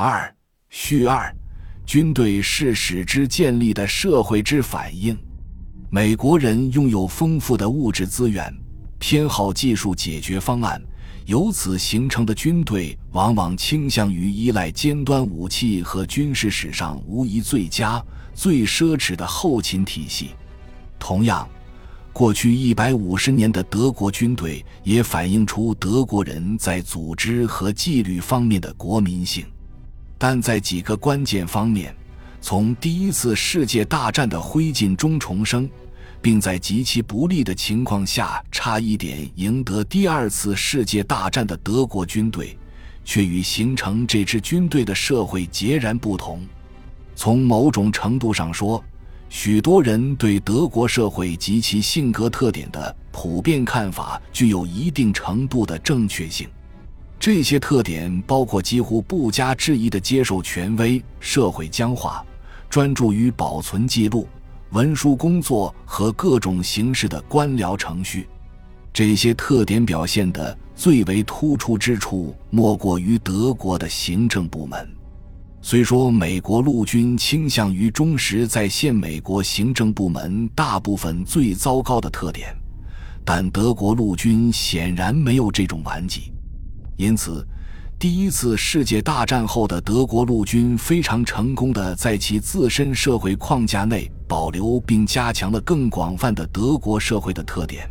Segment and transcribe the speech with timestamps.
[0.00, 0.32] 二
[0.68, 1.34] 序二，
[1.84, 5.18] 军队是使之建立的社会之反应。
[5.90, 8.48] 美国人拥有丰富的物质资源，
[9.00, 10.80] 偏好技术解决方案，
[11.26, 18.00] 由此形成的军队往往倾向于依赖尖端武器和军事史上无疑最佳、
[18.32, 20.30] 最奢侈的后勤体系。
[20.96, 21.48] 同样，
[22.12, 29.44] 过去一百五十年的德国军队也反映出德国人在组织和纪律方面的国民性。
[30.18, 31.94] 但在几个关键方面，
[32.40, 35.70] 从第一次世界大战的灰烬中重生，
[36.20, 42.58] 并在极其不利的情况下差一点赢得第二次世界大战的德国军队，
[43.04, 46.44] 却与形成这支军队的社会截然不同。
[47.14, 48.82] 从某种程度上说，
[49.28, 56.48] 许多人对德国社会及其性格特点的普遍看法具有一定程度的正确性。
[57.20, 62.24] 这些特点包括几乎不加质疑的接受权威、社会僵化、
[62.70, 64.28] 专注于保存记录、
[64.70, 68.28] 文书工作和各种形式的官僚程序。
[68.92, 74.88] 这些特点表现的最为突出之处，莫过于德国的行政部门。
[75.60, 82.56] 虽说美国陆军倾向于忠实再现美国行政部门大部分最糟糕的特点，
[83.24, 86.32] 但德国陆军显然没有这种顽疾。
[86.98, 87.46] 因此，
[87.96, 97.88] 第一次世界大战后的德国陆军非常成功的在其自身社会框架内保留并加强了更广泛的德国社会的特点。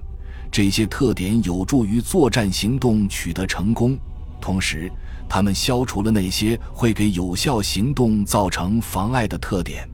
[0.51, 3.97] 这些特点有助于作战行动取得成功，
[4.41, 4.91] 同时，
[5.29, 9.89] 他们消除了那些会给有效行动造成妨碍的特点。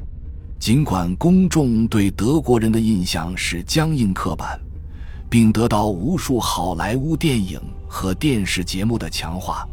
[0.59, 4.59] 尽管公众对德国人的印象是僵硬刻板。
[5.33, 7.59] 并得到无数好莱坞电影
[7.93, 9.63] 和电视节目的强化，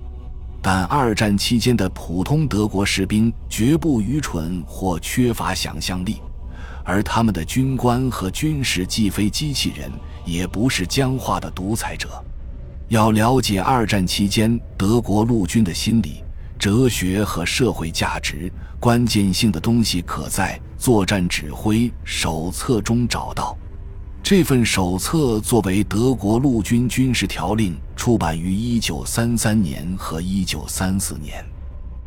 [0.61, 6.21] 但二战期间的普通德国士兵绝不愚蠢或缺乏想象力，
[6.85, 9.91] 而他们的军官和军事既非机器人，
[10.27, 12.23] 也不是僵化的独裁者。
[12.89, 16.23] 要了解二战期间德国陆军的心理、
[16.59, 23.57] 哲学和社会价值，关键性的东西可在《作战指挥手册》中找到。
[24.31, 31.45] 这份手册作为德国陆军军事条令，出版于1933年和1934年。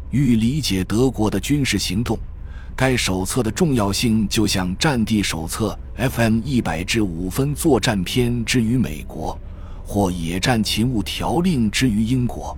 [0.10, 2.18] 欲理解德国的军事行动，
[2.78, 9.38] 该手册的重要性就像战地手册 FM 一百至五分作战篇之于美国，
[9.86, 12.58] 或野战勤务条令之于英国。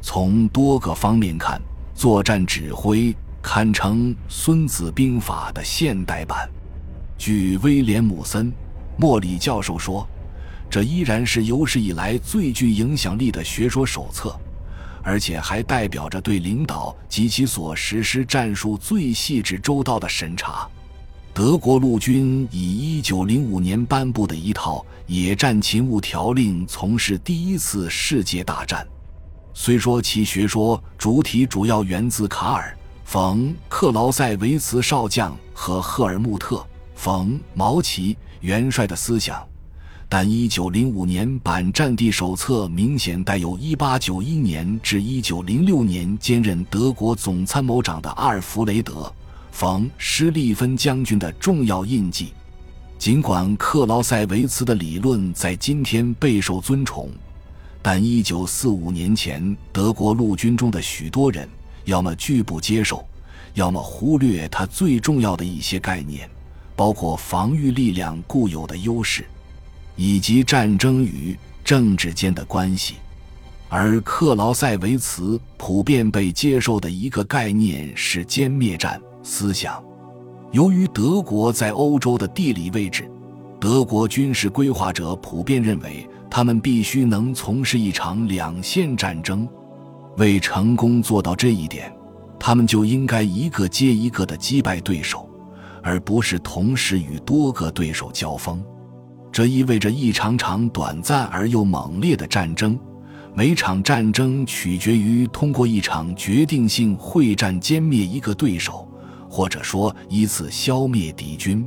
[0.00, 1.60] 从多个方面看，
[1.94, 6.48] 作战指挥堪称《孙子兵法》的现代版。
[7.18, 8.50] 据威廉姆森。
[8.96, 10.06] 莫里教授说
[10.70, 14.38] ：“这依然是有史以来最具影响力的学说手册，
[15.02, 20.68] 而且还代表着对领导及其所实施战术最细致周到的审查。”
[21.34, 28.86] 德国陆军以1905年颁布的一套野战勤务条令从事第一次世界大战。
[29.52, 32.70] 虽说其学说主体主要源自卡尔·
[33.04, 36.56] 冯·克劳塞维茨少将和赫尔穆特·
[36.94, 38.16] 冯·毛奇。
[38.44, 39.42] 元帅的思想，
[40.06, 48.92] 但1905年版战地手册明显带有1891年至1906年兼任德国总参谋长的阿尔弗雷德·
[49.50, 52.34] 冯·施利芬将军的重要印记。
[52.98, 57.08] 尽管克劳塞维茨的理论在今天备受尊崇，
[57.80, 61.48] 但1945年前德国陆军中的许多人
[61.86, 63.02] 要么拒不接受，
[63.54, 66.28] 要么忽略他最重要的一些概念。
[66.76, 69.24] 包括防御力量固有的优势，
[69.96, 72.94] 以及战争与政治间的关系，
[73.68, 79.82] 而克劳塞维茨普遍被接受的一个概念是歼灭战思想。
[80.52, 83.10] 由于德国在欧洲的地理位置，
[83.58, 89.48] 德国军事规划者普遍认为他们必须能从事一场两线战争。
[90.16, 91.92] 为成功做到这一点，
[92.38, 95.23] 他们就应该一个接一个地击败对手。
[95.84, 98.64] 而不是同时与多个对手交锋，
[99.30, 102.76] 这意味着一场场短暂而又猛烈的战争。
[103.34, 108.88] 每场战争取决于通过一场决定性会战歼灭一个对手，
[109.28, 111.66] 或者说依次消灭敌军。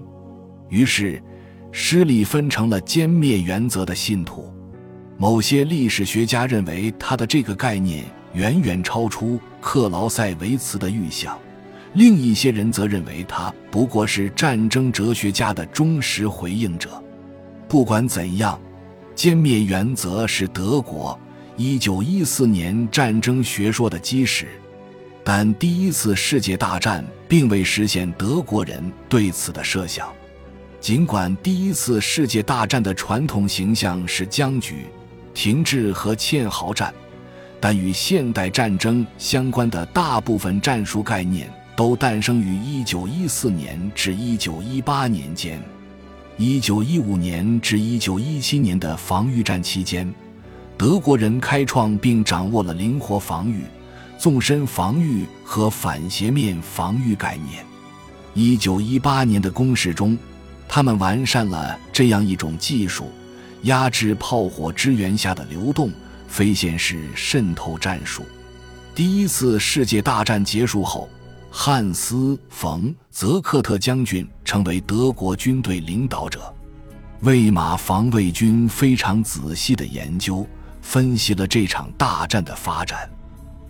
[0.69, 1.21] 于是，
[1.71, 4.51] 施利分成了歼灭原则的信徒。
[5.15, 11.37] 某些历史学家认为他的这个概念远远超出克劳塞维茨的预想。
[11.97, 17.03] 另一些人则认为他不过是战争哲学家的忠实回应者。
[17.67, 18.61] 不管怎样，
[19.15, 21.19] 歼灭原则是德国
[21.57, 24.45] 1914年战争学说的基石。
[25.23, 28.79] 但第一次世界大战并未实现德国人
[29.09, 30.07] 对此的设想。
[30.79, 34.85] 尽管第一次世界大战的传统形象是僵局、
[35.33, 36.93] 停滞和堑壕战，
[37.59, 45.63] 但与现代战争相关的大部分战术概念都诞生于1914年至1918年间。
[46.39, 50.11] 1915年至1917年的防御战期间，
[50.75, 53.61] 德国人开创并掌握了灵活防御。
[54.17, 57.63] 纵深防御和反斜面防御概念。
[58.33, 60.17] 一九一八年的攻势中，
[60.67, 63.11] 他们完善了这样一种技术：
[63.61, 65.91] 压制炮火支援下的流动
[66.27, 68.23] 非线式渗透战术。
[68.95, 71.07] 第一次世界大战结束后，
[71.59, 72.15] 汉斯·
[72.49, 76.53] 冯·泽克特将军成为德国军队领导者。
[77.21, 80.45] 魏玛防卫军非常仔细地研究、
[80.83, 83.09] 分析了这场大战的发展。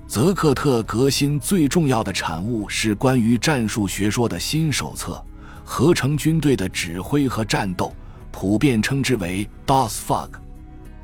[0.05, 5.23] 泽克特革新最重要的产物是关于战术学说的新手册，
[5.63, 7.95] 合成军队的指挥和战斗，
[8.33, 10.27] 普遍称之为 DOSFOG。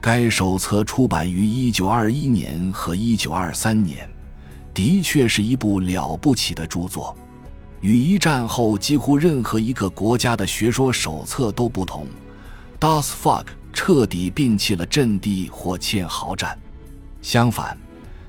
[0.02, 4.10] 该手册出版于1921年和1923年，
[4.74, 7.16] 的确是一部了不起的著作。
[7.81, 12.08] 与一战后几乎任何一个国家的学说手册都不同
[12.80, 16.58] Das Fuck 彻底摒弃了阵地或堑壕战，
[17.22, 17.78] 相反。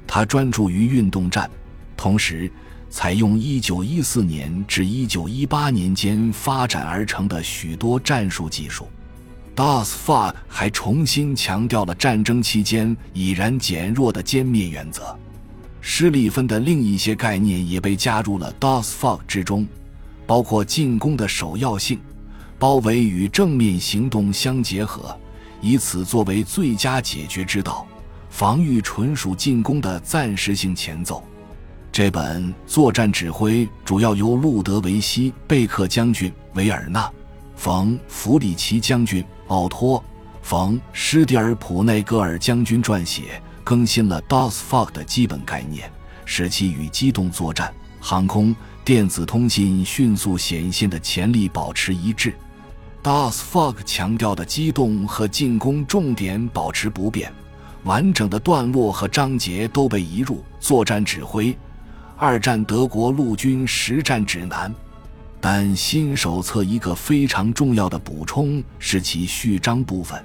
[0.06, 1.49] 他专注于运动战，
[1.96, 2.50] 同时
[2.91, 8.88] 采用1914年至1918年间发展而成的许多战术技术。
[9.56, 15.17] Das Fuck 还重新强调了战争期间已然减弱的歼灭原则。
[15.86, 19.69] 施利芬的另一些概念也被加入了 DOSFOG 之中，
[20.26, 22.00] 包括进攻的首要性、
[22.58, 25.14] 包围与正面行动相结合，
[25.60, 27.86] 以此作为最佳解决之道。
[28.31, 31.22] 防御纯属进攻的暂时性前奏。
[31.92, 37.06] 这本作战指挥主要由路德维希·贝克将军、维尔纳·
[37.54, 40.00] 冯·弗里奇将军、奥托·
[40.40, 45.90] 冯·施蒂尔普内戈尔将军撰写，更新了 DOSFOG 的基本概念，
[46.26, 52.34] 使其与机动作战、航空、电子通信迅速显现的潜力保持一致。
[53.02, 57.32] DOSFOG 强调的机动和进攻重点保持不变。
[57.84, 61.55] 完整的段落和章节都被移入作战指挥、
[62.17, 64.75] 二战德国陆军实战指南，
[65.38, 70.25] 但新手册一个非常重要的补充是其序章部分，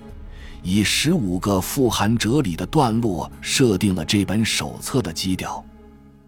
[0.62, 5.64] 以十五个富含哲理的段落设定了这本手册的基调。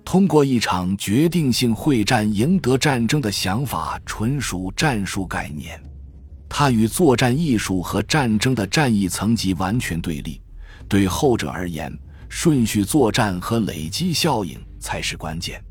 [0.03, 5.81] 通过一场决定性会战赢得战争的想法纯属战术概念，
[6.49, 10.41] 它与作战艺术和战争的战役层级完全对立。
[10.89, 11.95] 对后者而言，
[12.27, 15.63] 顺序作战和累积效应才是关键。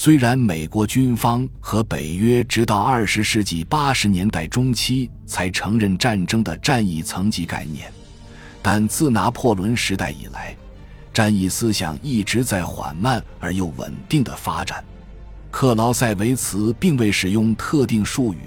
[0.00, 7.92] 虽然美国军方和北约直到二十世纪八十年代中期才承认战争的战役层级概念，
[8.62, 10.56] 但自拿破仑时代以来，
[11.12, 14.84] 战役思想一直在缓慢而又稳定的发展。
[15.50, 18.38] 克劳塞维茨并未使用特定术语，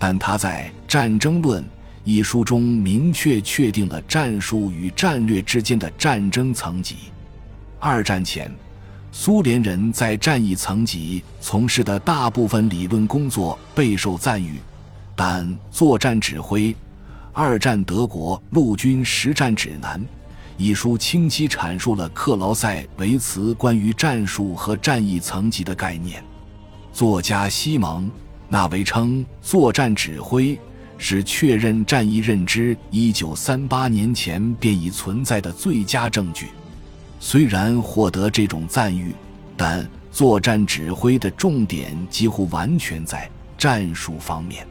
[0.00, 1.62] 但他在《战争论》。
[2.02, 6.96] 一书中明确确定了战术与战略之间的战争层级。
[7.78, 8.52] 二战前，
[9.14, 14.58] 苏联人在战役层级从事的大部分理论工作备受赞誉，
[15.14, 16.74] 但《作战指挥：
[17.30, 20.00] 二战德国陆军实战指南》
[20.56, 26.24] 一书清晰阐述了克劳塞维茨关于战术和战役层级的概念。
[26.90, 28.06] 作家西蒙·
[28.48, 30.56] 纳维称，《作战指挥》。
[31.04, 36.46] 是确认战役认知一九三八年前便已存在的最佳证据。
[37.24, 39.14] 虽然获得这种赞誉，
[39.56, 44.66] 但作战指挥的重点几乎完全在战术方面。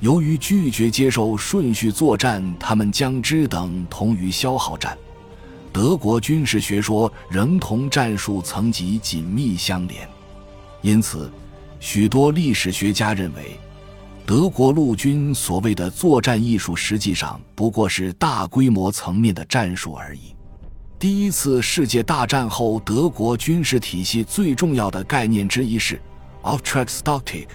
[0.00, 4.96] 由于拒绝接受顺序作战，他们将之等同于消耗战。
[5.72, 10.06] 德国军事学说仍同战术层级紧密相连，
[10.82, 11.32] 因此，
[11.80, 13.58] 许多历史学家认为。
[14.26, 20.34] 德国陆军所谓的作战艺术，实际上不过是大规模层面的战术而已。
[20.98, 26.00] 第一次世界大战后，德国军事体系最重要的概念之一是
[26.42, 27.46] “Auftragstaktik”。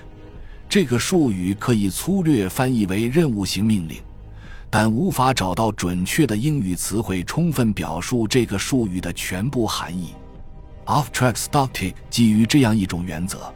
[0.69, 3.97] 这个术语可以粗略翻译为“任务型命令”，
[4.71, 10.13] 但无法找到准确的英语词汇充分表述这个术语的全部含义。
[10.85, 13.53] Auftragstaktik 基于这样一种原则。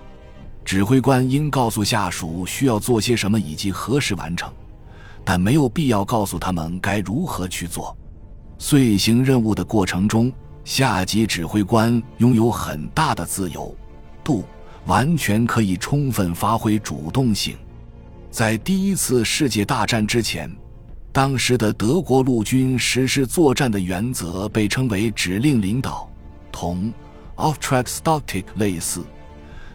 [0.65, 4.51] 指挥官应告诉下属需要做些什么以及何时完成，
[5.23, 7.96] 但没有必要告诉他们该如何去做。
[8.59, 10.31] 遂行任务的过程中，
[10.65, 13.75] 下级指挥官拥有很大的自由
[14.23, 14.43] 度，
[14.85, 17.55] 完全可以充分发挥主动性。
[18.31, 20.51] 在第一次世界大战之前，
[21.11, 26.09] 当时的德国陆军实施作战的原则被称为指令领导，
[26.51, 26.91] 同
[27.35, 29.03] Auftragstaktik 类似，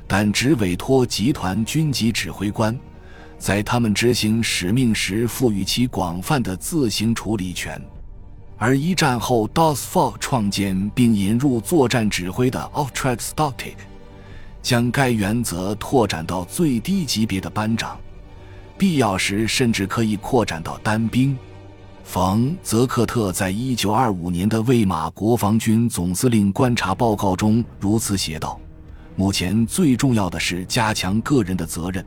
[0.07, 2.79] 但只委托集团军级指挥官，
[3.39, 7.81] 在他们执行使命时赋予其广泛的自行处理权。
[8.65, 13.75] 而一战后 d o s f o r 创建并引入作战指挥的 Auftragstaktik，
[14.63, 17.99] 将该原则拓展到最低级别的班长。
[18.79, 21.37] 必要时，甚至可以扩展到单兵。
[22.05, 28.61] 冯·泽克特在一九二五年的魏玛国防军总司令观察报告中如此写道
[29.17, 32.07] ：“目前最重要的是加强个人的责任，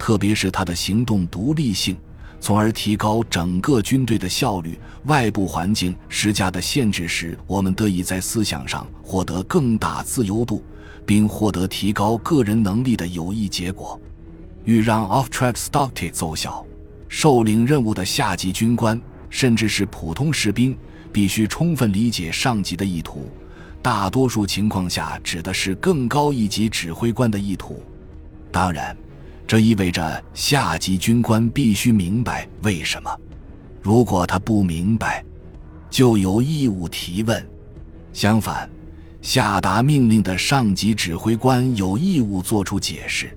[0.00, 1.96] 特别是他的行动独立性，
[2.42, 4.76] 从而提高整个军队的效率。
[5.04, 10.64] 外部环境施加的限制使，我们得以在思想上获得更大自由度，
[11.06, 13.98] 并获得提高个人能力的有益结果。”
[14.64, 16.64] 欲让 off-track stocktake 奏效，
[17.08, 20.76] 受领任务的下级军官，甚至是普通士兵，
[21.12, 23.28] 必须充分理解上级的意图。
[23.80, 27.82] 大多数情况下，指的是更高一级指挥官的意图。
[28.52, 28.96] 当然，
[29.52, 33.14] 这意味着下级军官必须明白为什么。
[33.82, 35.22] 如果他不明白，
[35.90, 37.46] 就有义务提问。
[38.14, 38.66] 相反，
[39.20, 43.36] 下达命令的上级指挥官有义务作出解释。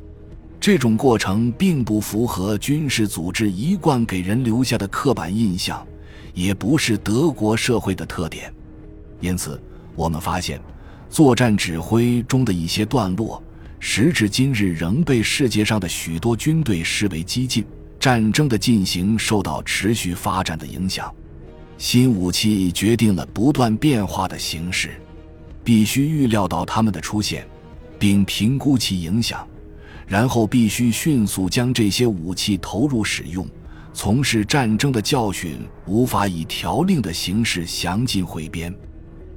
[0.57, 5.86] 这种过程并不符合军事组织一贯给人留下的刻板印象，
[6.34, 8.53] 也不是德国社会的特点。
[9.19, 9.62] 因此，
[9.98, 10.62] 我们发现，
[11.10, 13.43] 作战指挥中的一些段落，
[13.88, 17.63] 时至今日仍被世界上的许多军队视为激进。
[18.00, 21.13] 战争的进行受到持续发展的影响，
[21.77, 25.00] 新武器决定了不断变化的形势，
[25.63, 27.48] 必须预料到它们的出现，
[28.00, 29.48] 并评估其影响。
[30.08, 33.48] 然后必须迅速将这些武器投入使用。
[33.94, 38.74] 从事战争的教训无法以条令的形式详尽汇编，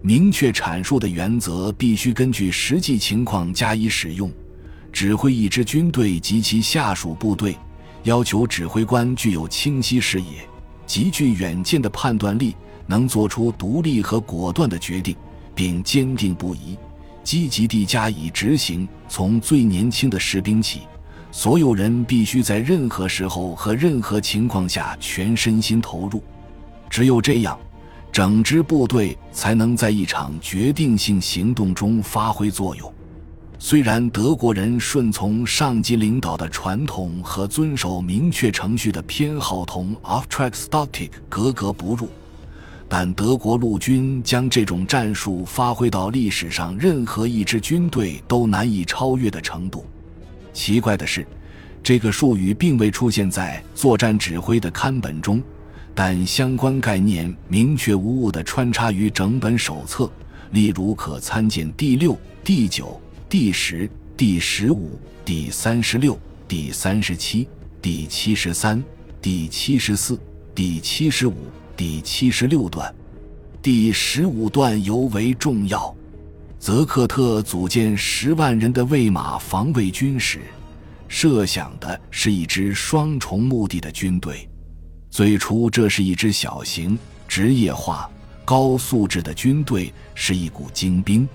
[0.00, 4.32] 明确阐述的原则必须根据实际情况加以使用。
[4.92, 7.56] 指挥一支军队及其下属部队，
[8.04, 10.48] 要求指挥官具有清晰视野、
[10.86, 15.14] 极具远见的判断力，能做出独立和果断的决定，
[15.54, 16.76] 并坚定不移。
[17.22, 18.88] 积极地加以执行。
[19.06, 20.82] 从最年轻的士兵起，
[21.30, 26.22] 所有人必须在任何时候和任何情况下全身心投入。
[26.88, 27.58] 只有这样，
[28.10, 32.92] 整支部队才能在一场决定性行动中发挥作用。
[33.60, 42.08] 虽然德国人顺从上级领导的传统和遵守明确程序的偏好同 Auftragstaktik 格格不入。
[42.88, 49.84] 但德国陆军将这种战术发挥到历史上任何一支军队都难以超越的程度。
[50.52, 51.26] 奇怪的是，
[51.82, 55.42] 这个术语并未出现在作战指挥的刊本中，
[55.94, 60.08] 但相关概念明确无误地穿插于整本手册。
[60.52, 62.98] 例如，可参见第六、第九、
[63.30, 66.18] 第十、第十五、第三十六、
[66.48, 67.46] 第三十七、
[67.82, 68.82] 第七十三、
[69.20, 70.18] 第七十四、
[70.54, 71.34] 第七十五。
[71.76, 72.92] 第七十六段，
[73.60, 75.94] 第十五段尤为重要。
[76.58, 80.40] 泽克特组建十万人的魏玛防卫军时，
[81.06, 84.48] 设想的是一支双重目的的军队。
[85.10, 88.10] 最初，这是一支小型、职业化、
[88.42, 91.28] 高素质的军队，是一股精兵，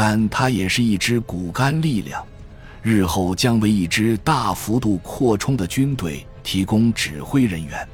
[0.00, 2.24] 但它也是一支骨干力量。
[2.82, 7.88] 日后将为一支大幅度扩充的军队提供指挥人员。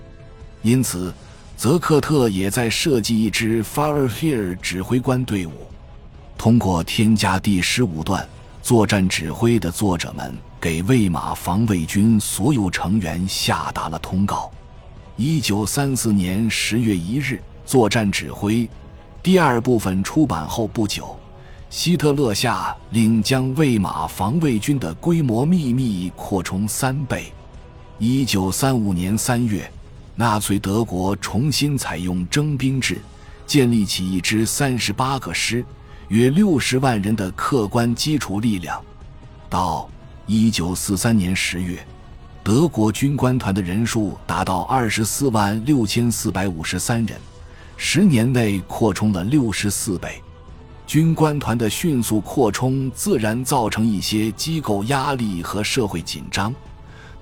[0.60, 1.10] 因此。
[1.56, 5.52] 泽克特也在设计一支 Fire Here 指挥官队伍。
[6.36, 8.28] 通过添加第十五段
[8.60, 14.50] 作战指挥的作者们给魏玛防卫军所有成员下达了通告。
[15.16, 18.68] 一九三四年十月一日，作战指挥
[19.22, 21.16] 第二部分出版后不久，
[21.74, 27.32] 希特勒下令将魏玛防卫军的规模秘密扩充三倍。
[27.98, 29.68] 一九三五年三月。
[30.14, 32.98] 纳粹德国重新采用征兵制，
[33.44, 35.64] 建立起一支三十八个师、
[36.06, 38.80] 约六十万人的客观基础力量。
[39.50, 39.90] 到
[40.28, 41.84] 一九四三年十月，
[42.44, 47.18] 德国军官团的人数达到二十四万六千四百五十三人，
[47.76, 50.22] 十年内扩充了六十四倍。
[50.86, 56.54] 军官团的迅速扩充自然造成一些机构压力和社会紧张。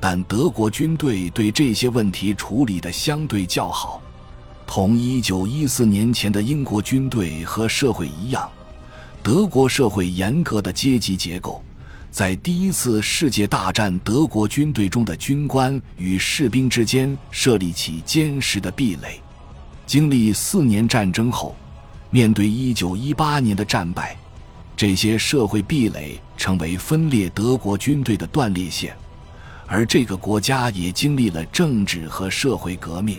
[0.00, 4.02] 但德国军队对这些问题处理得相对较好。
[4.66, 8.50] 同1914年前的英国军队和社会一样，
[9.22, 11.62] 德国社会严格的阶级结构，
[12.10, 19.20] 在第一次世界大战德国军队中的军官与士兵之间设立起坚实的壁垒。
[19.86, 21.54] 经历四年战争后，
[22.12, 24.16] 面对1918年的战败，
[24.76, 28.94] 这些社会壁垒成为分裂德国军队的断裂线，
[29.66, 33.18] 而这个国家也经历了政治和社会革命。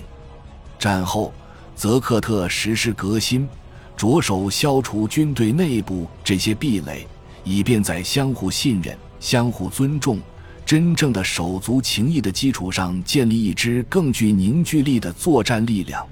[0.79, 1.33] 战后。
[1.75, 3.50] 泽克特实施革新，
[3.97, 7.07] 着手消除军队内部这些壁垒，
[7.43, 10.19] 以便在相互信任、相互尊重、
[10.63, 16.07] 真正的手足情谊的基础上，建立一支更具凝聚力的作战力量，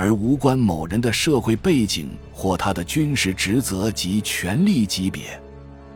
[0.00, 5.40] 而无关某人的社会背景或他的军事职责及权力级别。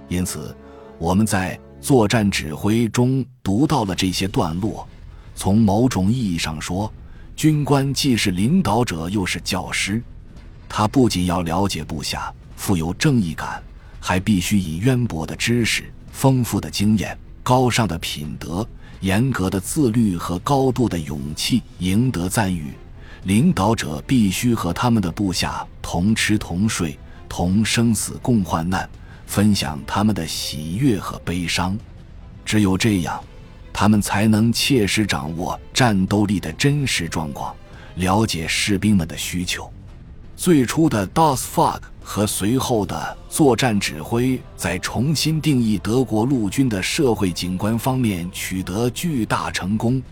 [0.08, 0.52] 因此，
[0.98, 4.84] 我们在作战指挥中读到了这些段落。
[5.36, 6.92] 从某种意义上说，
[7.36, 10.02] 军官既是领导者，又是教师。
[10.68, 13.62] 他不仅要了解部下，富有正义感，
[14.00, 18.66] 还必须以渊博的知识、丰富的经验、高尚的品德、
[18.98, 22.72] 严格的自律和高度的勇气赢得赞誉。
[23.24, 26.98] 领导者必须和他们的部下同吃同睡，
[27.28, 28.88] 同生死共患难，
[29.26, 31.78] 分享他们的喜悦和悲伤。
[32.44, 33.22] 只有这样。
[33.74, 37.56] 他们才能切实掌握战斗力的真实状况，
[37.94, 39.72] 了解士兵们的需求。
[40.36, 50.02] 最初的 DOSFOG 和随后的作战指挥在重新定义德国陆军的社会景观方面取得巨大成功。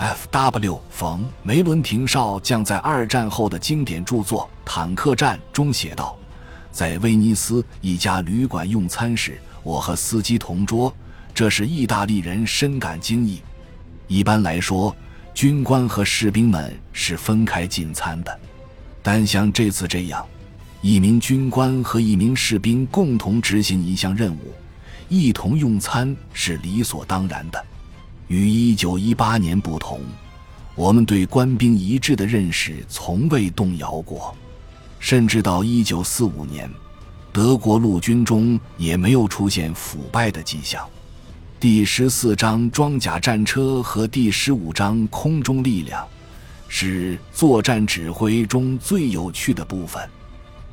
[0.00, 0.80] F.W.
[0.88, 6.16] 冯梅伦廷少将在二战后的经典著作《坦克战》中写道
[6.72, 10.90] ：“在威尼斯一家旅馆用餐时，我和司机同桌。”
[11.34, 13.42] 这是意大利人深感惊异。
[14.08, 14.96] 一般来说，
[15.34, 18.40] 军官和士兵们是分开进餐的，
[19.02, 20.26] 但像这次这样，
[20.80, 24.54] 一名军官和一名士兵共同执行一项任务，
[25.10, 27.62] 一同用餐是理所当然的。
[28.30, 28.46] 与
[28.76, 30.02] 1918年不同，
[30.76, 34.32] 我们对官兵一致的认识从未动摇过，
[35.00, 36.70] 甚至到1945年，
[37.32, 40.88] 德国陆军中也没有出现腐败的迹象。
[41.58, 46.06] 第十四章装甲战车和第十五章空中力量，
[46.68, 50.08] 是作战指挥中最有趣的部分。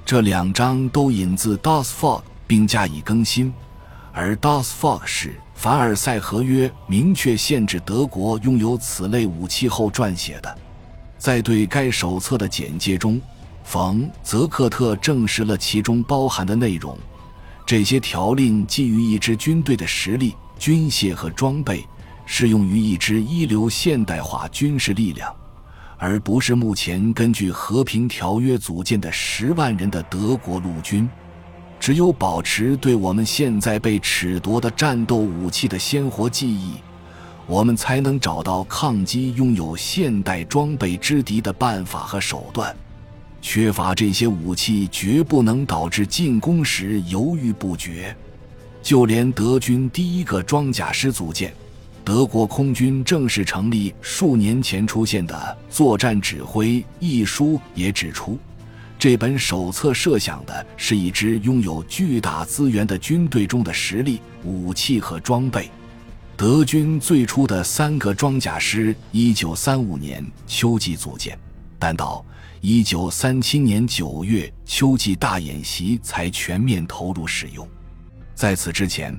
[0.05, 3.51] 这两章都引自 DOSFOG 并加以更新，
[4.13, 10.57] 而 DOSFOG 是凡尔赛合约明确限制德国拥有此类武器后撰写的。
[11.17, 13.19] 在对该手册的简介中，
[13.63, 16.95] 冯·泽克特证实了其中包含的内容。
[17.65, 20.35] 这些条令基于一支军队的实力。
[20.59, 21.85] 军械和装备
[22.25, 25.35] 适用于一支一流现代化军事力量，
[25.97, 31.07] 而不是目前根据和平条约组建的十万人的德国陆军。
[31.79, 36.73] 只有保持对我们现在被褫夺的战斗武器的鲜活记忆，
[37.45, 42.75] 我们才能找到抗击拥有现代装备之敌的办法和手段。
[43.41, 48.13] 缺乏这些武器，绝不能导致进攻时犹豫不决。
[48.81, 51.53] 就连德军第一个装甲师组建、
[52.03, 56.67] 德国空军正式成立数年前出现的《作战指挥》
[56.99, 58.37] 一书也指出，
[58.99, 65.69] 这本手册设想的是一支拥有巨大资源的军队中的实力、武器和装备。
[66.35, 71.37] 德军最初的三个装甲师，一九三五年秋季组建，
[71.77, 72.25] 但到
[72.59, 77.67] 一九三七年九月秋季大演习才全面投入使用。
[78.33, 79.15] 在此之前，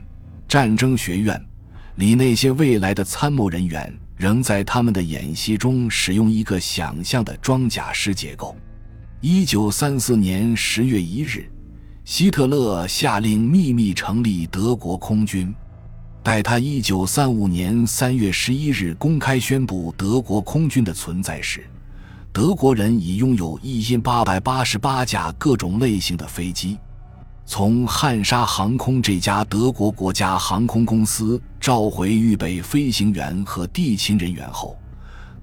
[0.48, 1.40] 战争学院
[1.96, 8.56] 里那些未来的参谋人员仍在他们的演习中使用一个想象的装甲师结构。
[9.20, 11.50] 一九三四年十月一日，
[12.04, 15.52] 希特勒下令秘密成立德国空军。
[16.22, 21.68] 待他一九三五年三月十一日公开宣布德国空军的存在时，
[22.32, 26.78] 德国人已拥有一千八百八十八架各种类型的飞机。
[27.44, 34.77] 从汉莎航空这家德国国家航空公司召回预备飞行员和地勤人员后，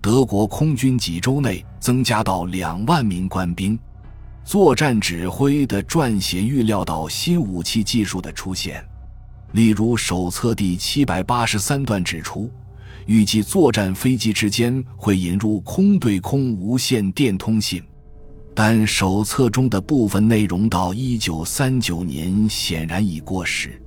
[0.06, 3.76] 德国空军几周内增加到两万名官兵。
[4.44, 8.86] 作战指挥的撰写预料到新武器技术的出现，
[9.54, 12.52] 例如手册第七百八十三段指出，
[13.08, 17.82] 预计作战飞机之间会引入空对空无线电通信。
[18.54, 23.82] 但手册中的部分内容到一九三九年显然已过时。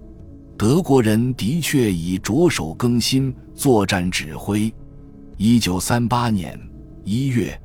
[0.56, 4.74] 德国人的确已着手更新作战指挥。
[5.40, 6.58] 一九三八年
[7.04, 7.56] 一月，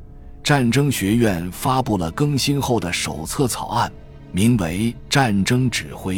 [0.44, 3.92] 战争学院发布了更新后的手册草案，
[4.32, 6.18] 名为《战争指挥》。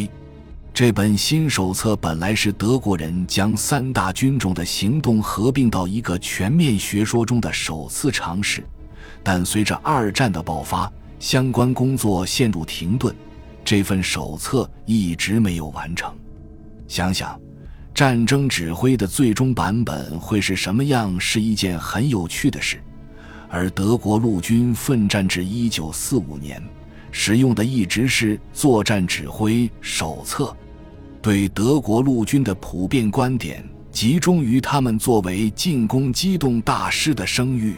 [0.73, 8.61] 这本新手册本来是德国人将三大军种的行动合并到一个全面学说中的首次尝试，
[9.23, 13.15] 但随着二战的爆发，相关工作陷入停顿，
[13.63, 16.13] 这份手册一直没有完成。
[16.85, 17.39] 想想，
[17.95, 22.77] 战争指挥的最终版本会是什么样，是一件很有趣的事。
[23.49, 26.61] 而德国陆军奋战至一九四五年，
[27.09, 30.53] 使用的一直是作战指挥手册。
[31.21, 37.75] 对德国陆军的普遍观点集中于他们作为进攻机动大师的声誉，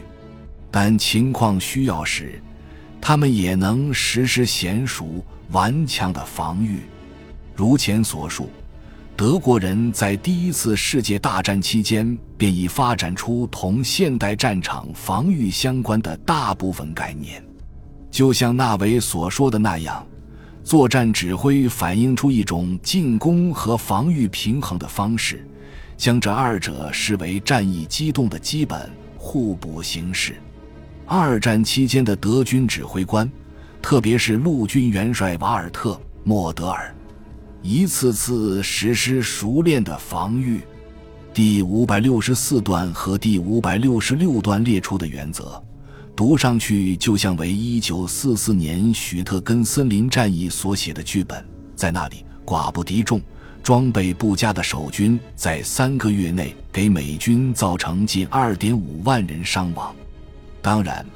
[0.68, 2.42] 但情况需要时，
[3.00, 6.80] 他们也能实施娴熟顽强的防御。
[7.54, 8.50] 如前所述，
[9.18, 17.42] 德国人在第一次世界大战期间便已发展出同现代战场防御相关的大部分概念，
[18.12, 20.06] 就像纳维所说的那样。
[20.62, 25.44] 作战指挥反映出一种进攻和防御平衡的方式，
[25.96, 30.36] 将这二者视为战役机动的基本互补形式。
[31.06, 33.28] 二战期间的德军指挥官，
[33.82, 36.94] 特别是陆军元帅瓦尔特·莫德尔，
[37.62, 40.60] 一次次实施熟练的防御。
[41.34, 45.62] 第五百六十四段和第五百六十六段列出的原则。
[46.16, 51.44] 读上去就像为1944年许特根森林战役所写的剧本。
[51.76, 53.20] 在那里，寡不敌众、
[53.62, 59.94] 装备不佳的守军在三个月内给美军造成近2.5万人伤亡。
[60.60, 61.06] 当然，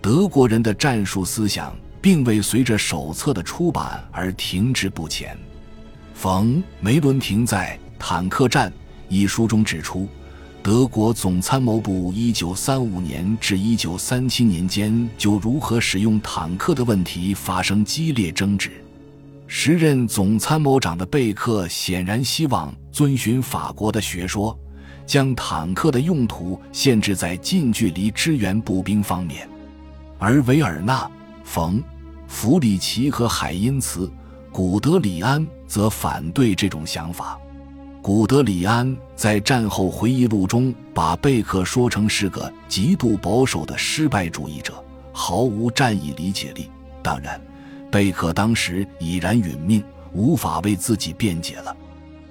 [0.00, 5.38] 德国人的战术思想并未随着手册的出版而停滞不前。
[6.22, 8.70] 冯·梅伦廷在《坦克战》
[9.08, 10.06] 一书中指出。
[10.62, 18.70] 德国总参谋部1935年至1937年间就如何使用坦克的问题发生激烈争执。
[19.48, 24.56] 时任总参谋长的贝克显然希望遵循法国的学说，
[25.04, 29.48] 将坦克的用途限制在近距离支援步兵方面，
[30.20, 31.10] 而维尔纳、
[31.42, 31.82] 冯、
[32.28, 34.08] 弗里奇和海因茨、
[34.52, 37.40] 古德里安则反对这种想法。
[38.02, 44.74] 古德里安在战后回忆录中把贝克说成是个极度保守的失败主义者，
[45.10, 46.70] 毫无战役理解力。
[47.02, 47.40] 当然，
[47.90, 51.74] 贝克当时已然殒命，无法为自己辩解了。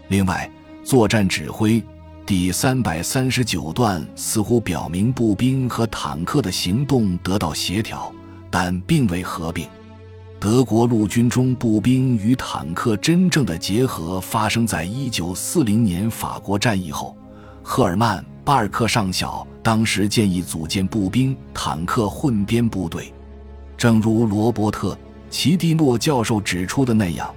[0.10, 0.48] 另外，
[0.84, 1.82] 作战指挥
[2.24, 8.14] 第三百三十九段似乎表明步兵和坦克的行动得到协调，
[8.52, 9.68] 但并未合并。
[10.42, 17.16] 德国陆军中步兵与坦克真正的结合发生在一九四零年法国战役后。
[17.62, 23.14] 赫尔曼·巴尔克上校当时建议组建步兵坦克混编部队。
[23.78, 24.96] 正如罗伯特·
[25.30, 27.32] 齐蒂诺教授指出的那样，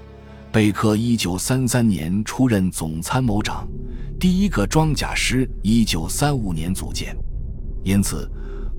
[0.51, 3.69] 贝克一九三三年出任总参谋长，
[4.19, 7.15] 第一个装甲师一九三五年组建，
[7.83, 8.27] 因此。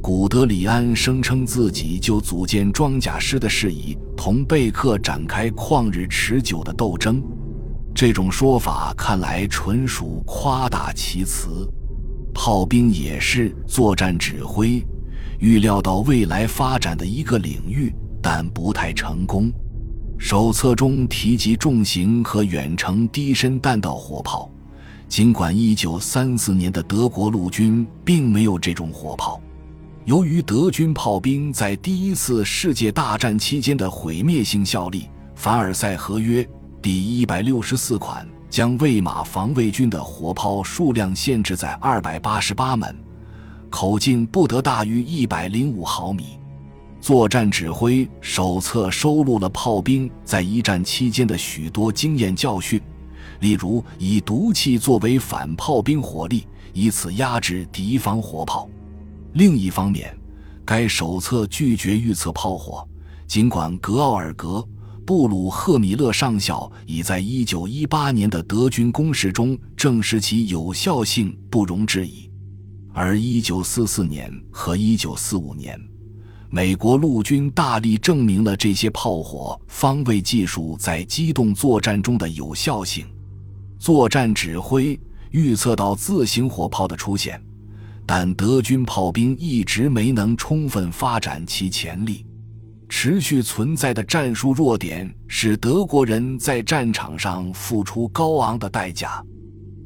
[0.08, 7.24] 古德里安声称自己就组建装甲师的事宜同贝克展开旷日持久的斗争，
[7.92, 11.68] 这种说法看来纯属夸大其词。
[12.36, 14.80] 炮兵也是作战指挥
[15.40, 17.92] 预料到未来发展的一个领域，
[18.22, 19.52] 但不太成功。
[20.20, 24.52] 手册中提及重型和远程低身弹道火炮，
[25.08, 29.42] 尽管1934年的德国陆军并没有这种火炮。
[30.06, 35.02] 由于德军炮兵在第一次世界大战期间的毁灭性效力，
[35.34, 36.44] 《凡尔赛合约》
[36.80, 42.96] 第一百六十四款将魏玛防卫军的火炮数量限制在二百八十八门，
[43.72, 46.38] 口径不得大于一百零五毫米。
[47.02, 52.80] 作战指挥手册收录了炮兵在一战期间的许多经验教训，
[53.40, 58.70] 例如以毒气作为反炮兵火力，以此压制敌方火炮。
[59.36, 60.18] 另一方面，
[60.64, 62.88] 该手册拒绝预测炮火，
[63.28, 64.48] 尽管格奥尔格·
[65.06, 72.32] 布鲁赫米勒上校已在1918年的德军攻势中证实其有效性不容置疑。
[72.94, 75.78] 而1944年和1945年，
[76.50, 83.06] 美国陆军大力证明了这些炮火方位技术在机动作战中的有效性。
[83.78, 84.98] 作战指挥
[85.32, 87.45] 预测到自行火炮的出现。
[88.06, 92.26] 但德军炮兵一直没能充分发展其潜力，
[92.88, 99.24] 持续存在的战术弱点使德国人在战场上付出高昂的代价。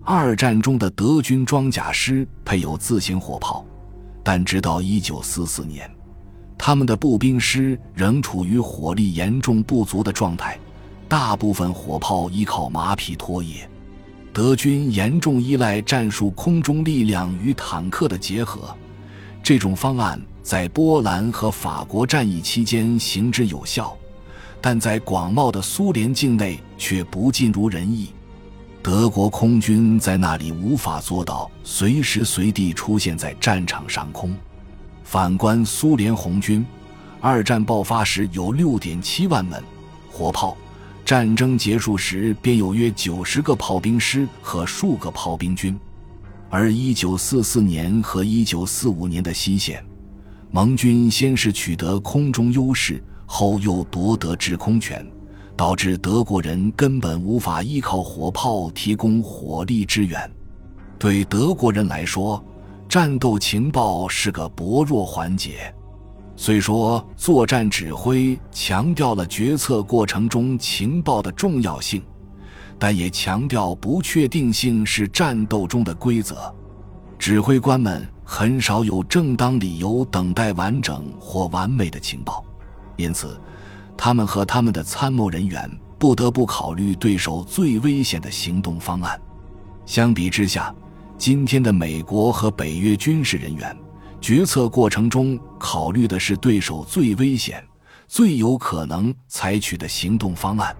[0.03, 3.65] 二战中的德军装甲师配有自行火炮，
[4.23, 5.89] 但直到1944年，
[6.57, 10.59] 他们的步兵师仍处于火力严重不足的状态，
[11.07, 13.68] 大部分火炮依靠马匹拖曳。
[14.39, 18.73] 德军严重依赖战术空中力量与坦克的结合，
[19.43, 23.93] 这种方案在波兰和法国战役期间行之有效，
[24.61, 28.13] 但在广袤的苏联境内却不尽如人意。
[28.81, 34.33] 德国空军在那里无法做到随时随地出现在战场上空。
[35.03, 36.65] 反观苏联红军，
[37.19, 39.61] 二战爆发时有六点七万门
[40.09, 40.55] 火炮，
[41.03, 45.77] 战争结束时便有约九十个炮兵师和数个炮兵军。
[46.49, 49.83] 而一九四四年和一九四五年的西线，
[50.51, 55.05] 盟军先是取得空中优势，后又夺得制空权，
[55.55, 60.19] 导致德国人根本无法依靠火炮提供火力支援。
[60.97, 62.43] 对德国人来说，
[62.87, 65.71] 战斗情报是个薄弱环节，
[66.41, 72.01] 虽说作战指挥强调了决策过程中情报的重要性，
[72.79, 76.37] 但也强调不确定性是战斗中的规则。
[77.17, 82.41] 指挥官们很少有正当理由等待完整或完美的情报，
[82.95, 83.37] 因此，
[83.97, 89.19] 他们和他们的参谋人员不得不考虑对手最危险的行动方案。
[89.85, 90.73] 相比之下，
[91.17, 93.77] 今天的美国和北约军事人员
[94.21, 97.63] 决策过程中考虑的是对手最危险、
[98.07, 100.75] 最有可能采取的行动方案。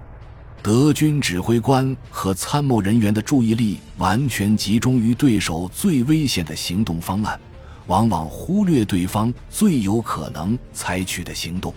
[0.62, 7.40] 德军指挥官和参谋人员的注意力完全集中于对手最危险的行动方案，
[7.88, 11.74] 往往忽略对方最有可能采取的行动。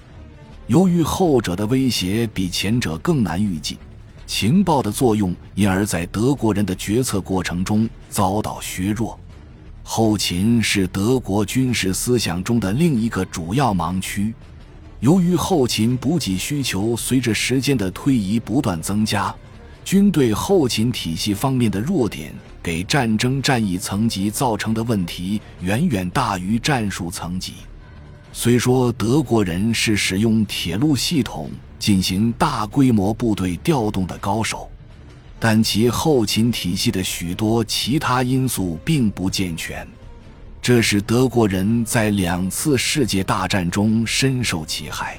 [0.66, 3.78] 由于后者的威胁比前者更难预计。
[4.26, 9.18] 情报的作用，因而，在德国人的决策过程中遭到削弱。
[9.82, 14.32] 后勤是德国军事思想中的另一个主要盲区。
[15.00, 19.34] 由于后勤补给需求随着时间的推移不断增加，
[19.84, 27.54] 军队后勤体系方面的弱点给战争战役层级造成的问题远远大于战术层级。
[28.32, 31.50] 虽说德国人是使用铁路系统。
[31.82, 34.70] 进行大规模部队调动的高手，
[35.44, 39.84] 但其后勤体系的许多其他因素并不健全，
[40.62, 45.18] 这使德国人在两次世界大战中深受其害。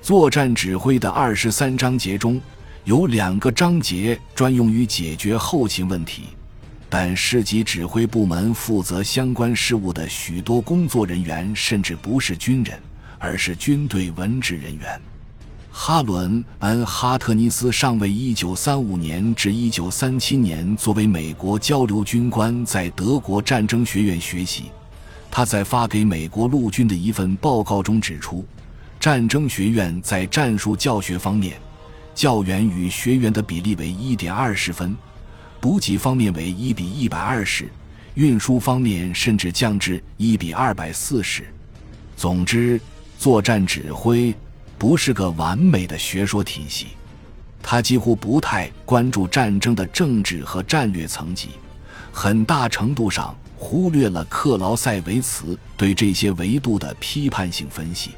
[0.00, 2.40] 作战指挥的二十三章节中
[2.84, 6.26] 有两个章节专用于解决后勤问题，
[6.88, 12.78] 但市级指挥部门负责相关事务的许多工作人员甚至不是军人，
[13.18, 15.00] 而是军队文职人员。
[15.80, 24.64] 哈伦·恩·哈特尼斯上尉1935年至1937年作为美国交流军官在德国战争学院学习。
[25.30, 28.44] 他在发给美国陆军的一份报告中指出，
[28.98, 31.56] 战争学院在战术教学方面，
[32.12, 34.96] 教员与学员的比例为1.20分，
[35.60, 37.66] 补给方面为1比120，
[38.14, 41.44] 运输方面甚至降至1比240。
[42.16, 42.80] 总之，
[43.16, 44.34] 作战指挥。
[44.78, 46.86] 不是个完美的学说体系，
[47.60, 51.48] 他几乎不太关注战争的政治和战略层级，
[52.12, 58.12] 很大程度上忽略了克劳塞维茨对这些维度的批判性分析。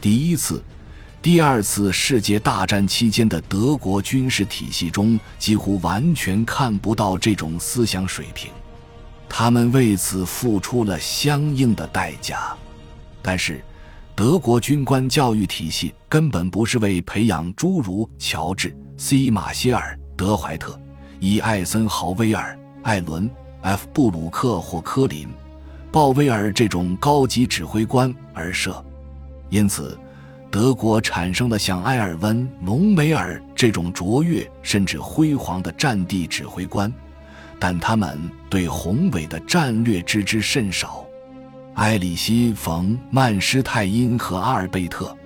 [0.00, 0.62] 第一次、
[1.20, 8.52] 第二次世界大战期间的德国军事体系中几乎完全看不到这种思想水平，
[9.28, 12.56] 他们为此付出了相应的代价，
[13.20, 13.60] 但是。
[14.18, 20.76] 德国军官教育体系根本不是为培养诸如乔治 ·C· 马歇尔、德怀特、
[21.20, 23.30] 伊·艾森豪威尔、艾伦
[23.62, 25.28] ·F· 布鲁克或科林·
[25.92, 28.84] 鲍威尔这种高级指挥官而设，
[29.50, 29.96] 因此，
[30.50, 36.92] 德国产生了像埃尔温·隆美尔这种卓越甚至辉煌的战地指挥官，
[37.56, 38.18] 但他们
[38.50, 41.06] 对宏伟的战略知之甚少。
[41.78, 45.06] 埃里希·冯·曼施泰因和阿尔贝特·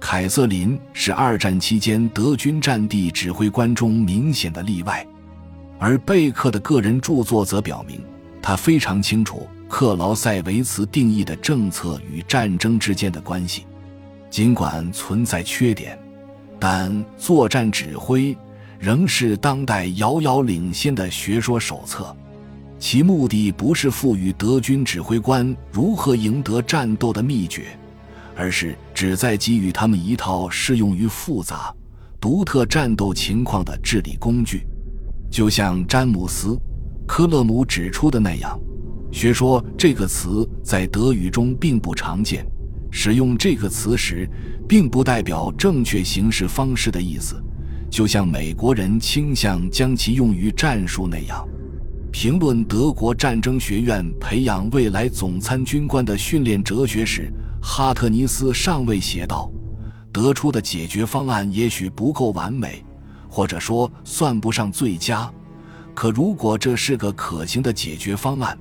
[0.00, 5.06] 凯瑟琳是二战期间德军战地指挥官中明显的例外，
[5.78, 8.00] 而贝克的个人著作则表明，
[8.42, 13.64] 他非常清楚克劳塞维茨定义的政策与战争之间的关系。
[14.28, 15.96] 尽管存在缺点，
[16.58, 18.36] 但作战指挥
[18.76, 22.14] 仍是当代遥遥领先的学说手册。
[22.82, 27.78] 其目的不是赋予德军指挥官如何赢得战斗的秘诀，
[28.34, 31.72] 而是旨在给予他们一套适用于复杂、
[32.20, 34.66] 独特战斗情况的治理工具。
[35.30, 36.48] 就像詹姆斯·
[37.06, 38.58] 科勒姆指出的那样，
[39.12, 42.44] 学说这个词在德语中并不常见，
[42.90, 44.28] 使用这个词时，
[44.68, 47.40] 并不代表正确行事方式的意思，
[47.88, 51.46] 就像美国人倾向将其用于战术那样。
[52.12, 59.50] 评论德国战争学院培养未来总参军官的训练哲学时，哈特尼斯尚未写道
[60.12, 62.84] ：“得出的解决方案也许不够完美，
[63.30, 65.28] 或者说算不上最佳。
[65.94, 68.56] 可如果这是个可行的解决方案，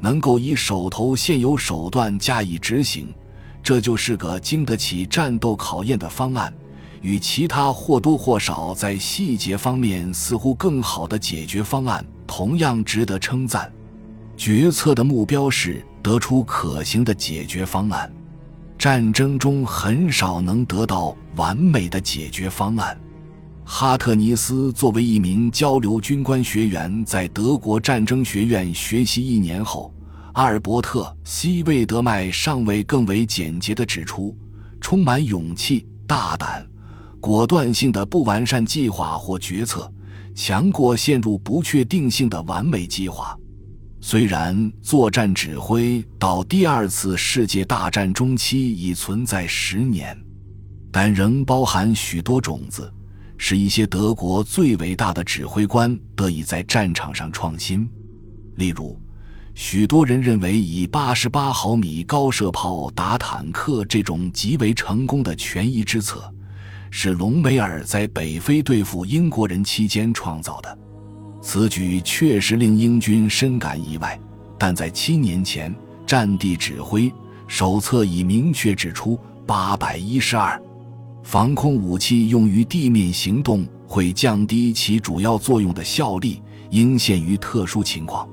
[0.00, 3.06] 能够以手头现有手段加以执行。”
[3.62, 6.52] 这就是个经得起战斗考验的方案，
[7.02, 13.72] 与其他或多或少在细节方面似乎更好的解决方案同样值得称赞。
[14.36, 18.12] 决策的目标是得出可行的解决方案。
[18.76, 22.98] 战争中很少能得到完美的解决方案。
[23.64, 29.94] 哈特尼斯作为一名交流军官学员，在德国战争学院学习一年后。
[30.34, 34.36] 阿尔伯特·西魏德迈上尉更为简洁地指出：
[34.80, 36.66] 充满勇气、大胆、
[37.20, 39.88] 果断性的不完善计划或决策，
[40.34, 43.36] 强过陷入不确定性的完美计划。
[44.00, 50.14] 虽然作战指挥到第二次世界大战中期已存在十年，
[50.92, 52.92] 但仍包含许多种子，
[53.38, 57.88] 使一些德国最伟大的指挥官得以在战场上创新，
[58.56, 59.00] 例如。
[59.56, 66.28] 许多人认为，以八十八毫米高射炮打坦克这种极为成功的权宜之策，
[66.96, 70.78] 是隆美尔在北非对付英国人期间创造的。
[71.42, 74.16] 此举确实令英军深感意外，
[74.56, 75.74] 但在七年前，
[76.06, 77.12] 战地指挥
[77.48, 80.58] 手册已明确指出，八百一十二
[81.24, 88.26] 防空武器用于地面行动会降低其主要作用的效力，应限于特殊情况。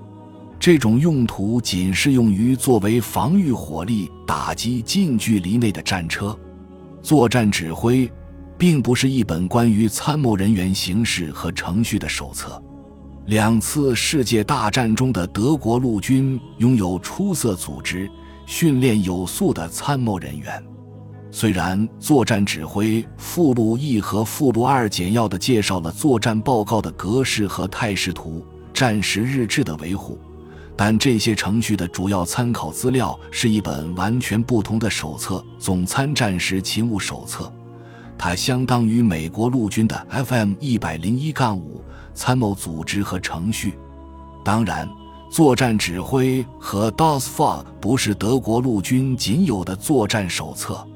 [0.59, 6.37] 这种用途仅适用于作为防御火力打击近距离内的战车。
[7.01, 8.07] 作战指挥，
[8.61, 12.61] 并不是一本关于参谋人员形式和程序的手册。
[13.25, 18.07] 两次世界大战中的德国陆军拥有出色组织、
[18.45, 20.63] 训练有素的参谋人员。
[21.31, 30.19] 虽然作战指挥附录一和附录二简要地介绍了作战报告的格式和态势图、战时日志的维护。
[30.77, 37.45] 但这些程序的主要参考资料是一本完全不同的手册《总参战时勤务手册》，
[38.23, 43.73] 它相当于美国陆军的 FM 一百零一杠五参谋组织和程序。
[44.45, 44.87] 当然，
[45.31, 50.87] 作战指挥和 DOSFOG 不是德国陆军仅有的作战手册，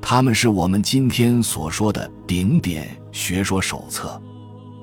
[0.00, 4.18] 它们是我们今天所说的顶点学说手册。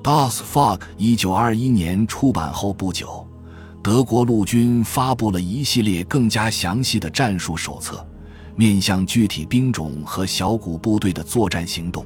[0.04, 3.26] DOSFOG 一九二一年出版后不久。
[3.82, 8.06] 德国陆军发布了一系列更加详细的战术手册，
[8.56, 12.04] 面向具体兵种和小股部队的作战行动。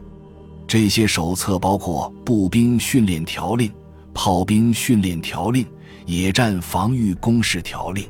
[0.66, 3.70] 这些手册包括步兵训练条令、
[4.12, 5.66] 炮兵训练条令、
[6.06, 8.06] 野战防御工事条令、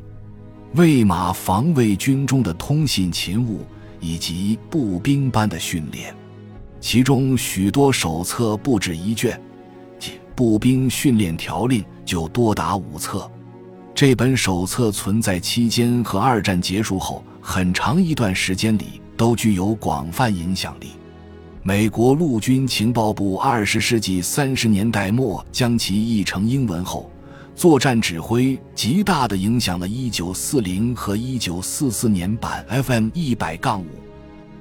[0.74, 3.60] 魏玛防卫军中的通信勤务
[4.00, 6.14] 以及步兵班的训练。
[6.80, 9.40] 其中许多手册不止一卷，
[10.34, 13.30] 步兵训练条令就多达五册。
[13.94, 20.92] 这本手册存在期间和二战结束后很长一段时间里都具有广泛影响力。
[21.62, 27.10] 美国陆军情报部二十世纪三十年代末将其译成英文后，
[27.54, 33.88] 作战指挥极大地影响了1940和1944年版 FM 一百杠五。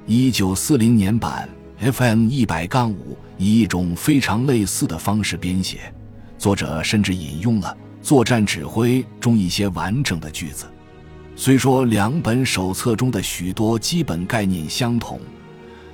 [0.09, 1.47] 1940年版
[1.79, 5.79] FM 一百杠五以一种非常类似的方式编写，
[6.37, 7.75] 作者甚至引用了。
[8.01, 10.65] 作战指挥中一些完整的句子，
[11.35, 15.19] 虽说两本手册中的许多基本概念相同，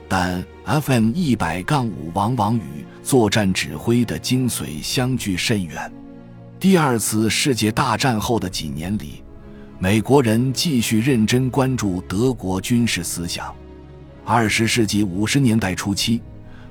[0.08, 5.92] 但 FM 一百杠五往往与作战指挥的精髓相距甚远。
[6.60, 9.24] 第二次世界大战后的几年里，
[9.80, 13.54] 美国人继续认真关注德国军事思想。
[14.26, 16.22] 二十世纪五十年代初期。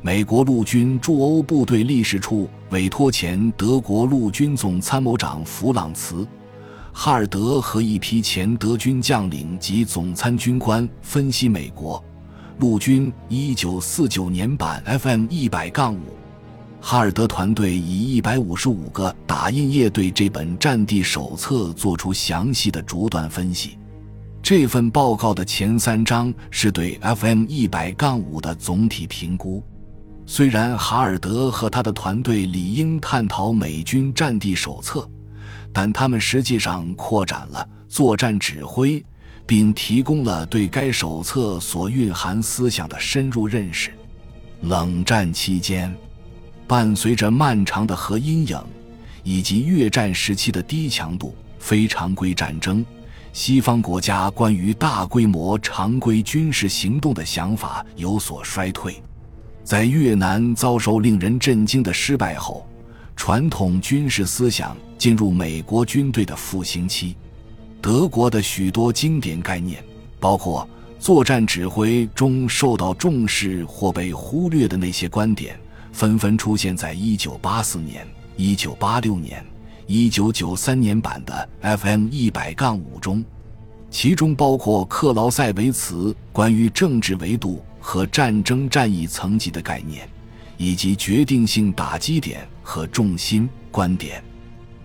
[0.00, 6.16] 美国陆军驻欧部队历史处委托前德国陆军总参谋长弗朗茨·
[7.01, 12.05] 哈尔德和一批前德军将领及总参军官分析美国
[12.59, 16.01] 陆军1949年版 FM 一百杠五。
[16.80, 23.78] 哈尔德团队以一百五十五个打印页对这本战地手册做出详细的逐段分析。
[24.42, 29.62] 这份报告的前三章是对 FM 一百杠五的总体评估。
[30.26, 35.09] 虽然哈尔德和他的团队理应探讨美军战地手册，
[35.72, 39.04] 但他们实际上扩展了作战指挥，
[39.46, 43.90] 并提供了对该手册所蕴含思想的深入认识。
[44.62, 45.94] 冷战期间，
[46.66, 48.60] 伴随着漫长的核阴影，
[49.22, 52.84] 以及越战时期的低强度非常规战争，
[53.32, 59.00] 西方国家关于大规模常规军事行动的想法有所衰退。
[59.62, 62.66] 在越南遭受令人震惊的失败后，
[63.14, 67.16] 传统军事思想进入美国军队的复兴期。
[67.80, 69.82] 德国的许多经典概念，
[70.18, 70.68] 包括
[70.99, 75.59] 作战指挥中受到重视或被忽略的那些观点，
[75.92, 79.46] 纷纷出现在1984年、1986年、
[79.86, 83.24] 1993年版的 FM 一百杠五中，
[83.90, 87.62] 其中包括克劳塞维茨关于政治维度。
[87.80, 90.07] 和战争战役层级的概念，
[90.59, 94.22] 以及决定性打击点和重心观点。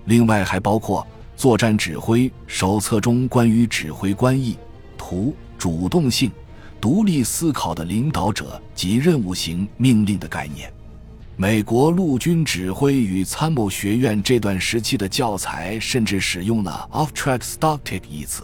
[0.05, 4.57] 另外，还包括作战指挥手册中关于指挥官意
[4.97, 6.31] 图、主动性、
[6.79, 10.71] 独立思考的领导者及任务型命令的概念。
[11.35, 18.43] 美国陆军指挥与参谋学院这段时期的教材甚至使用了 “off-track tactic” 一词。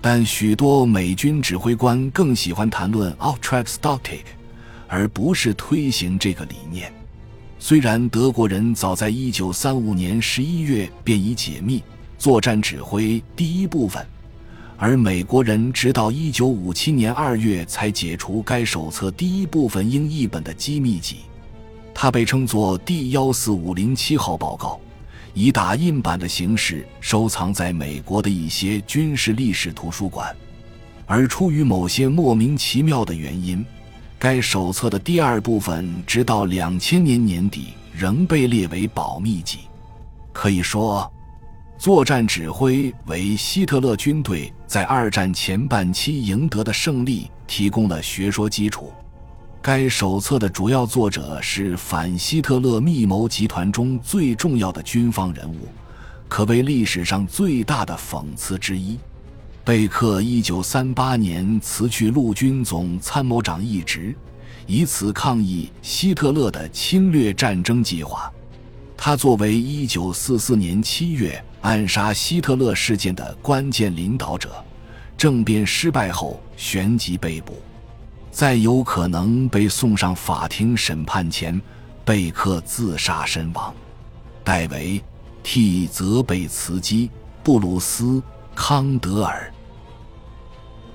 [0.00, 4.20] 但许多美军指挥官更喜欢谈论 off-track tactic，
[4.86, 6.92] 而不是推行这个理念。
[7.66, 11.82] 虽然德国人早在1935年11月便已解密
[12.18, 14.06] 作战指挥第一部分，
[14.76, 21.20] 而美国人直到1957年2月才解除该手册第一部分英译本的机密级，
[21.94, 24.78] 它被称作第14507号报告。
[25.32, 30.36] 以打印版的形式收藏在美国的一些军事历史图书馆，
[31.06, 33.64] 而出于某些莫名其妙的原因，
[34.18, 39.60] 该手册的第二部分直到两千年年底仍被列为保密级。
[40.32, 41.12] 可以说，
[41.78, 48.92] 作战指挥为希特勒军队在二战前半期赢得的胜利提供了学说基础。
[49.60, 55.68] 该手册的主要作者是反希特勒密谋集团中最重要的军方人物，
[56.28, 58.98] 可谓历史上最大的讽刺之一。
[59.64, 64.14] 贝克一九三八年辞去陆军总参谋长一职，
[64.66, 68.30] 以此抗议希特勒的侵略战争计划。
[68.94, 74.52] 他作为一九四四年七月暗杀希特勒事件的关键领导者，
[75.16, 77.54] 政变失败后旋即被捕。
[78.30, 81.58] 在有可能被送上法庭审判前，
[82.04, 83.74] 贝克自杀身亡。
[84.44, 85.02] 戴维
[85.42, 87.10] 替责备茨基、
[87.42, 88.22] 布鲁斯、
[88.54, 89.50] 康德尔。